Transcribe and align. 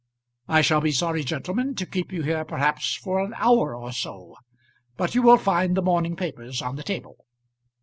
I 0.47 0.61
shall 0.61 0.81
be 0.81 0.91
sorry, 0.91 1.23
gentlemen, 1.23 1.75
to 1.75 1.85
keep 1.85 2.11
you 2.11 2.23
here, 2.23 2.43
perhaps 2.43 2.95
for 2.95 3.19
an 3.19 3.35
hour 3.37 3.75
or 3.75 3.91
so, 3.91 4.35
but 4.97 5.13
you 5.13 5.21
will 5.21 5.37
find 5.37 5.77
the 5.77 5.83
morning 5.83 6.15
papers 6.15 6.59
on 6.59 6.75
the 6.75 6.81
table." 6.81 7.23